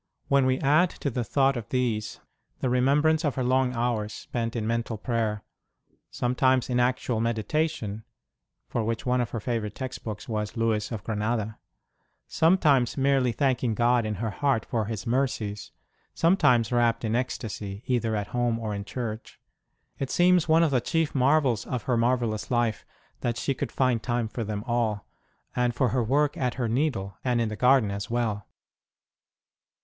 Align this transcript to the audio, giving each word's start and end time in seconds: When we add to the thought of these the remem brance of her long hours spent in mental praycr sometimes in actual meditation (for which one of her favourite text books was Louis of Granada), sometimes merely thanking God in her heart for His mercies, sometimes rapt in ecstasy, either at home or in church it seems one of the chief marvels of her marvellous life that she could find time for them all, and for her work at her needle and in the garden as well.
When 0.29 0.47
we 0.47 0.59
add 0.61 0.89
to 1.01 1.11
the 1.11 1.23
thought 1.23 1.55
of 1.55 1.69
these 1.69 2.19
the 2.59 2.69
remem 2.69 3.03
brance 3.03 3.23
of 3.23 3.35
her 3.35 3.43
long 3.43 3.73
hours 3.75 4.11
spent 4.15 4.55
in 4.55 4.65
mental 4.65 4.97
praycr 4.97 5.41
sometimes 6.09 6.71
in 6.71 6.79
actual 6.79 7.21
meditation 7.21 8.03
(for 8.67 8.83
which 8.83 9.05
one 9.05 9.21
of 9.21 9.29
her 9.29 9.39
favourite 9.39 9.75
text 9.75 10.03
books 10.03 10.27
was 10.27 10.57
Louis 10.57 10.91
of 10.91 11.03
Granada), 11.03 11.59
sometimes 12.27 12.97
merely 12.97 13.31
thanking 13.31 13.75
God 13.75 14.03
in 14.03 14.15
her 14.15 14.31
heart 14.31 14.65
for 14.65 14.85
His 14.85 15.05
mercies, 15.05 15.71
sometimes 16.15 16.71
rapt 16.71 17.05
in 17.05 17.15
ecstasy, 17.15 17.83
either 17.85 18.15
at 18.15 18.29
home 18.29 18.57
or 18.57 18.73
in 18.73 18.83
church 18.83 19.39
it 19.99 20.09
seems 20.09 20.49
one 20.49 20.63
of 20.63 20.71
the 20.71 20.81
chief 20.81 21.13
marvels 21.13 21.67
of 21.67 21.83
her 21.83 21.95
marvellous 21.95 22.49
life 22.49 22.87
that 23.19 23.37
she 23.37 23.53
could 23.53 23.71
find 23.71 24.01
time 24.01 24.27
for 24.27 24.43
them 24.43 24.63
all, 24.65 25.05
and 25.55 25.75
for 25.75 25.89
her 25.89 26.03
work 26.03 26.35
at 26.37 26.55
her 26.55 26.67
needle 26.67 27.19
and 27.23 27.39
in 27.39 27.49
the 27.49 27.55
garden 27.55 27.91
as 27.91 28.09
well. 28.09 28.47